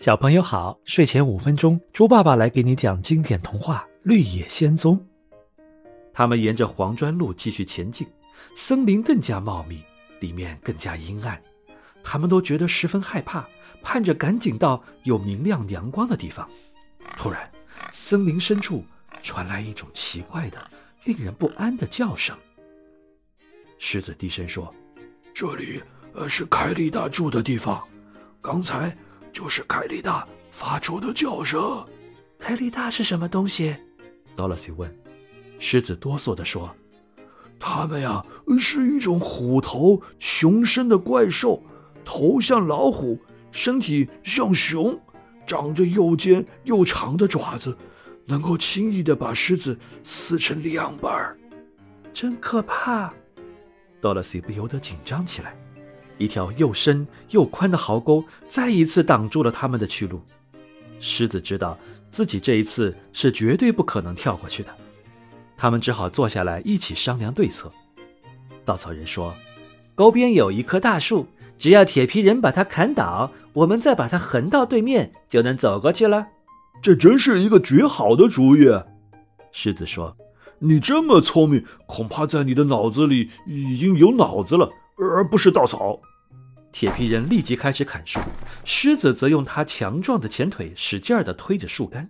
[0.00, 4.96] 小朋友好，睡前五分钟，猪爸爸来给你讲经典童话《绿野仙踪》。
[6.12, 8.06] 他们沿着黄砖路继续前进，
[8.54, 9.82] 森林更加茂密，
[10.20, 11.42] 里面更加阴暗，
[12.04, 13.44] 他们都觉得十分害怕，
[13.82, 16.48] 盼着赶紧到有明亮阳光的地方。
[17.16, 17.50] 突然，
[17.92, 18.84] 森林深处
[19.20, 20.70] 传来一种奇怪的、
[21.06, 22.36] 令人不安的叫声。
[23.78, 24.72] 狮子低声说
[25.34, 25.82] ：“这里，
[26.14, 27.82] 呃，是凯利大住的地方，
[28.40, 28.96] 刚才。”
[29.38, 31.86] 就是凯利达发出的叫声。
[32.40, 33.72] 凯利达是什么东西？
[34.34, 34.92] 多萝西问。
[35.60, 36.74] 狮子哆嗦地说
[37.56, 38.20] ：“它们呀，
[38.58, 41.62] 是一种虎头熊身的怪兽，
[42.04, 43.16] 头像老虎，
[43.52, 45.00] 身体像熊，
[45.46, 47.78] 长着又尖又长的爪子，
[48.24, 51.38] 能够轻易的把狮子撕成两半儿。
[52.12, 53.14] 真可怕！”
[54.02, 55.56] 多萝西不由得紧张起来。
[56.18, 60.20] 一条又深又宽的壕沟再一次挡住了他们的去路。
[61.00, 61.78] 狮子知道
[62.10, 64.68] 自己这一次是绝对不可能跳过去的，
[65.56, 67.70] 他们只好坐下来一起商量对策。
[68.64, 69.32] 稻草人说
[69.94, 71.26] ：“沟边有一棵大树，
[71.58, 76.26] 只要铁皮人把它砍倒，我们再把它横到对面，就能走过去了。”
[76.82, 78.68] 这真是一个绝好的主意。
[79.52, 80.16] 狮子说
[80.60, 86.00] ：“你这么聪明，恐怕在你的脑子里已经有脑子了，而不是稻草。”
[86.70, 88.20] 铁皮人立即开始砍树，
[88.64, 92.08] 狮子则用它强壮的前腿使劲儿地推着树干。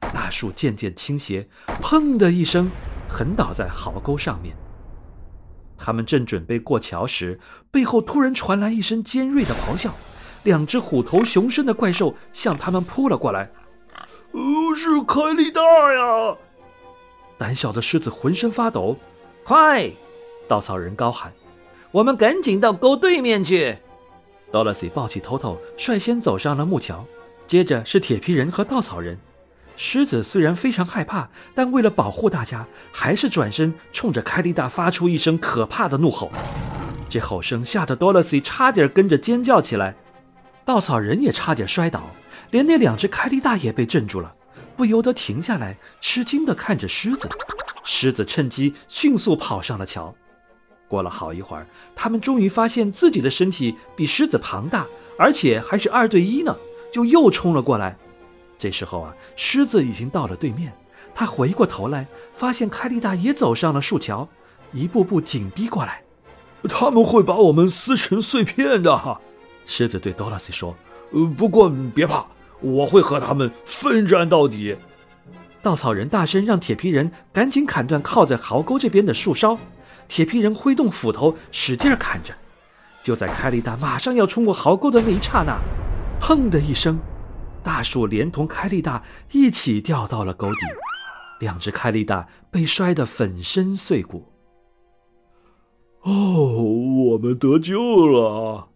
[0.00, 1.48] 大树渐渐倾斜，
[1.80, 2.68] 砰的一声，
[3.08, 4.56] 横倒在壕沟上面。
[5.78, 7.38] 他们正准备过桥时，
[7.70, 9.94] 背后突然传来一声尖锐的咆哮，
[10.42, 13.48] 两只虎头熊身的怪兽向他们扑了过来。
[14.32, 14.40] 哦，
[14.76, 16.36] 是凯利大呀！
[17.38, 18.96] 胆小的狮子浑身发抖。
[19.44, 19.90] 快！
[20.48, 21.32] 稻草人高喊
[21.92, 23.76] ：“我们赶紧到沟对面去！”
[24.50, 27.04] Dorothy 抱起头头，率先走上了木桥，
[27.46, 29.16] 接着是铁皮人和稻草人。
[29.76, 36.30] 狮子虽然非常害怕，但为了保护大家，还是转身冲着凯利达发出一声可怕的怒吼。
[37.08, 39.94] 这吼声吓得 Dorothy 差点跟着尖叫起来，
[40.64, 42.02] 稻草人也差点摔倒，
[42.50, 44.34] 连那两只凯利达也被镇住了，
[44.76, 47.28] 不由得停下来，吃惊地看着狮子。
[47.82, 50.14] 狮子趁机迅速跑上了桥。
[50.92, 51.66] 过了好一会儿，
[51.96, 54.86] 他们终于发现自己的身体比狮子庞大，
[55.18, 56.54] 而且还是二对一呢，
[56.92, 57.96] 就又冲了过来。
[58.58, 60.70] 这时候啊，狮子已经到了对面，
[61.14, 64.28] 他回过头来，发现凯利达也走上了树桥，
[64.74, 66.02] 一步步紧逼过来。
[66.68, 69.18] 他们会把我们撕成碎片的，
[69.64, 70.76] 狮子对多拉西说
[71.12, 72.26] ：“呃，不过别怕，
[72.60, 74.76] 我会和他们奋战到底。”
[75.62, 79.56] 稻草人大声让铁皮人赶紧砍断靠在壕沟这边的树梢。
[80.12, 82.34] 铁皮人挥动斧头，使劲砍着。
[83.02, 85.58] 就在凯利达马上要冲过壕沟的那一刹那，
[86.20, 86.98] 砰的一声，
[87.64, 90.66] 大树连同凯利达一起掉到了沟底，
[91.40, 94.30] 两只凯利达被摔得粉身碎骨。
[96.02, 96.62] 哦，
[97.12, 98.68] 我们得救了！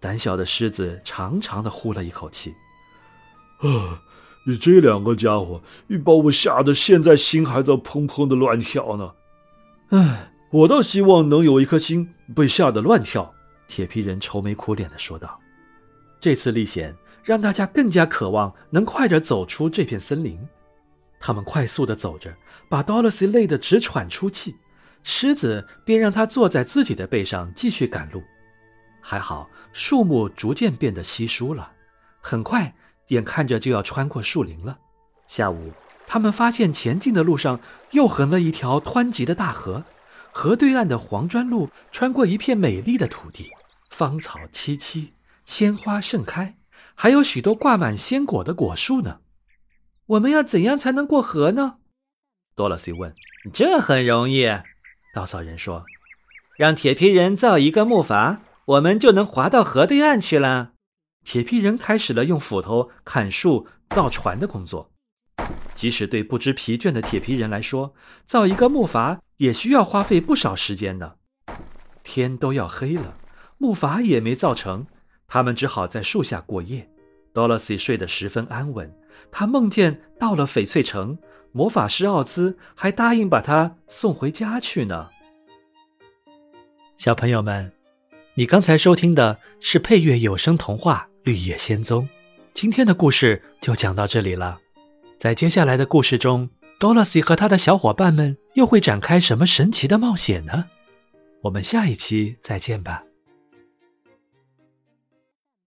[0.00, 2.54] 胆小的狮子长长的呼了一口气。
[3.58, 4.00] 啊，
[4.46, 9.12] 你这两个家伙，你把我吓得现在心还在砰砰的乱跳呢。
[9.90, 13.32] 唉，我倒希望能有一颗心被吓得乱跳。”
[13.68, 15.38] 铁皮人愁眉苦脸的说道。
[16.18, 20.38] 这次历险让大家更加渴望能快点走出这片森林。
[21.20, 22.34] 他们快速的走着，
[22.68, 24.56] 把 Dorothy 累得直喘粗气。
[25.02, 28.22] 狮子便让他坐在自己的背上继续赶路。
[29.00, 31.72] 还好，树木逐渐变得稀疏了，
[32.20, 32.74] 很快，
[33.08, 34.78] 眼看着就要穿过树林了。
[35.26, 35.72] 下午。
[36.12, 37.60] 他们发现前进的路上
[37.92, 39.84] 又横了一条湍急的大河，
[40.32, 43.50] 河对岸的黄砖路穿过一片美丽的土地，
[43.90, 45.10] 芳草萋萋，
[45.44, 46.56] 鲜花盛开，
[46.94, 49.20] 还有许多挂满鲜果的果树呢。
[50.06, 51.76] 我们要怎样才能过河呢？
[52.54, 53.12] 多萝西问。
[53.52, 54.46] 这很容易，
[55.14, 55.84] 稻草人说
[56.58, 60.72] ：“让铁皮人造一个木筏，我们就能划到河对岸去了。”
[61.24, 64.90] 铁皮人开始了用斧头砍树、造船的工作。
[65.74, 67.94] 即使对不知疲倦的铁皮人来说，
[68.24, 71.14] 造一个木筏也需要花费不少时间呢。
[72.02, 73.16] 天都要黑了，
[73.56, 74.86] 木筏也没造成，
[75.26, 76.88] 他们只好在树下过夜。
[77.32, 78.94] 多萝西睡得十分安稳，
[79.32, 81.16] 他梦见到了翡翠城，
[81.52, 85.08] 魔法师奥兹还答应把他送回家去呢。
[86.98, 87.72] 小朋友们，
[88.34, 92.04] 你刚才收听的是配乐有声童话《绿野仙踪》，
[92.52, 94.58] 今天的故事就讲到这里了。
[95.18, 100.64] 在接下来的故事中多萝西和他的小伙伴们又会展开什么神奇的冒险呢？
[101.42, 103.04] 我们下一期再见吧。